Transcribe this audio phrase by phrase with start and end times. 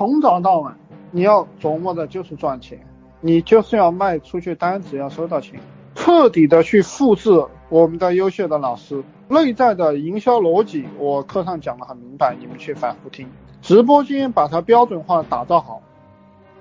[0.00, 0.78] 从早到晚，
[1.10, 2.80] 你要琢磨的就是赚钱，
[3.20, 5.60] 你就是要卖出去单子，要收到钱，
[5.94, 10.86] 彻底的去复制我们的优秀的老师内在的营销逻辑。
[10.98, 13.28] 我课上讲的很明白，你们去反复听。
[13.60, 15.82] 直播间把它标准化打造好。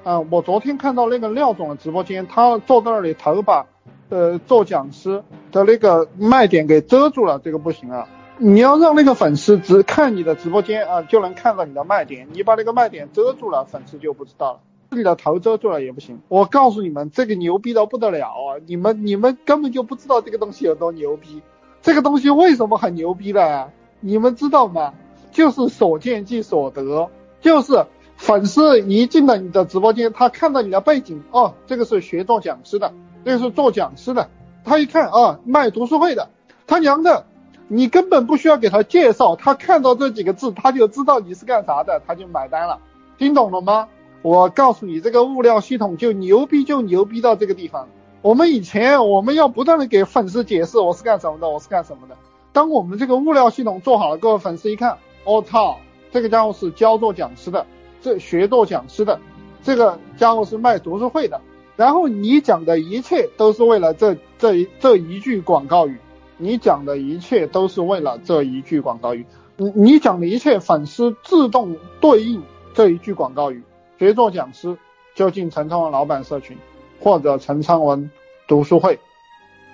[0.03, 3.65] 啊，我昨天看到那个廖总的直播间，他坐在那里头把
[4.09, 8.05] 呃做讲师的那个卖点给遮住了，这个不行啊。
[8.41, 12.25] 你要让那个粉丝只看你的直播间啊，就能看到你的卖点。
[12.31, 14.59] 你把那个卖点遮住了，粉丝就不知道了。
[14.91, 16.21] 自己的头遮住了也不行。
[16.29, 18.55] 我告诉你们，这个牛逼到不得了啊！
[18.65, 21.41] 你们你们根本就不知道这个东西有多牛逼。
[21.81, 23.71] 这个东西为什么很牛逼的？
[23.99, 24.93] 你们知道吗？
[25.33, 27.09] 就是所见即所得，
[27.41, 27.85] 就是
[28.15, 32.93] 粉丝一进了你的直播间，他看到你的背景，哦，这个是学做讲师的，
[33.25, 34.29] 这个是做讲师的。
[34.63, 36.29] 他一看啊，卖读书会的，
[36.65, 37.25] 他娘的！
[37.71, 42.79] 你根本不需要给他介绍，他看到这几个字，他就知道你是干啥的，他就买单了。
[43.19, 43.87] 听懂了吗？
[44.23, 47.87] 我告诉你，这个物料系统就牛逼，就牛逼到这个地方。
[48.23, 52.17] 我们以前我们要不断的给粉丝解释我是干什么的，我是干什么的。
[52.51, 55.77] 当我们这个物料系统做好了，各位粉丝一看，我操，
[56.11, 57.67] 这个家伙是教做讲师的，
[58.01, 59.19] 这学做讲师的，
[59.61, 61.39] 这个家伙是卖读书会的。
[61.75, 65.97] 然后你讲的一切都是为了这这一这一句广告语。
[66.41, 69.25] 你讲的一切都是为了这一句广告语，
[69.57, 72.41] 你你讲的一切粉丝自动对应
[72.73, 73.61] 这一句广告语。
[73.97, 74.77] 学做讲师
[75.13, 76.57] 就进陈昌文老板社群，
[77.01, 78.09] 或者陈昌文
[78.47, 78.97] 读书会，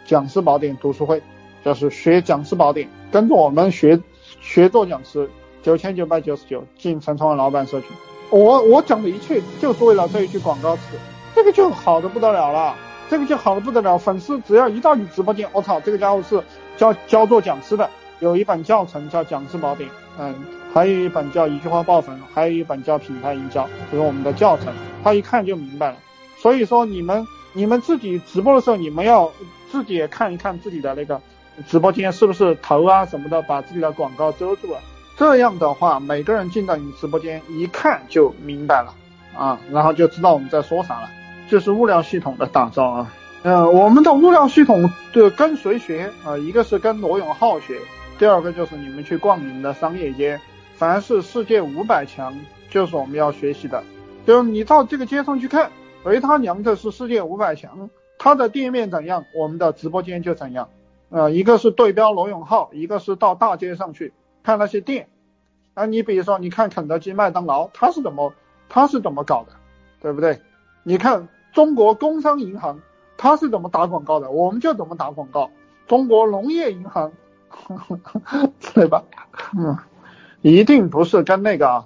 [0.07, 1.22] 讲师宝典读书会，
[1.63, 4.02] 就是学讲师宝典，跟着我们学
[4.41, 5.29] 学做讲师，
[5.61, 7.91] 九千九百九十九进陈昌文老板社群。
[8.31, 10.97] 我我讲的一切就是为了这一句广告词，
[11.35, 12.75] 这个就好的不得了了。
[13.09, 16.42] 这个就好的不得了，粉丝只要一到你直播间，我操，这个家伙是
[16.75, 17.89] 教教做讲师的，
[18.20, 19.89] 有一本教程叫《讲师宝典》，
[20.20, 20.34] 嗯，
[20.73, 25.97] 还有一本叫《一句话爆粉》，还有一本叫《品牌营销》，这是我们的教程，他一看就明白了。
[26.38, 29.31] 所以说你们你们自己直播的时候，你们要
[29.72, 31.22] 自己也看一看自己的那个
[31.68, 34.79] 直播间是不是头啊什么的把自己的广告遮住了，
[35.16, 38.94] 这样的话每个人进到你直播间一看就明白了
[39.38, 41.09] 啊，然后就知道我们在说啥了。
[41.47, 43.13] 就是物料系统的打造啊，
[43.44, 46.35] 呃，我们的物料系统的跟谁学啊？
[46.38, 47.79] 一个是跟罗永浩学，
[48.17, 50.39] 第二个就是你们去逛你们的商业街，
[50.73, 52.35] 凡是世界五百强
[52.72, 53.84] 就是我们要学习的。
[54.25, 55.69] 就是你到这个街上去看，
[56.03, 60.69] 谁他娘的是世界五百强，他的店面怎样，我们的直播间就怎样。
[61.09, 65.09] 呃，一个是对标罗永浩，一个是到大街上去看那些店。
[65.75, 68.34] 啊，你比如说你看肯德基、麦当劳，他是怎么
[68.67, 69.51] 他是怎么搞的，
[70.01, 70.41] 对不对？
[70.81, 71.28] 你看。
[71.55, 72.81] 中国工商银行
[73.17, 75.49] 它是怎么打广告的，我们就怎么打广告。
[75.88, 77.13] 中国农业银行，
[78.73, 79.03] 对吧？
[79.57, 79.77] 嗯，
[80.41, 81.85] 一定不是跟那个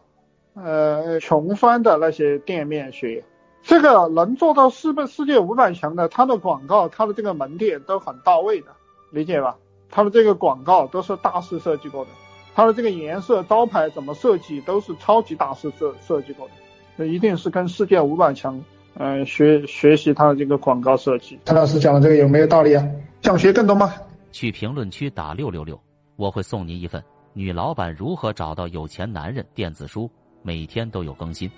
[0.56, 3.24] 呃穷酸的那些店面学。
[3.62, 8.68] 这个能做到世界世界五百强的，它的广告、它的这个门店都很到位的，
[9.12, 9.56] 理解吧？
[9.92, 12.12] 它的这个广告都是大师设计过的，
[12.56, 16.50] 它的这个颜色、招牌怎么设计都是超级大师设设计过
[16.98, 18.64] 的，一定是跟世界五百强。
[18.96, 21.40] 嗯，学学习他的这个广告设计。
[21.46, 22.86] 陈老师讲的这个有没有道理啊？
[23.22, 23.94] 想学更多吗？
[24.32, 25.80] 去评论区打六六六，
[26.16, 27.02] 我会送您一份
[27.34, 30.10] 《女老板如何找到有钱男人》电子书，
[30.42, 31.50] 每天都有更新。